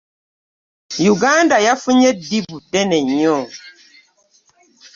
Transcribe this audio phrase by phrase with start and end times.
[1.05, 3.37] Yuganda yafunye eddibu ddene nnyo.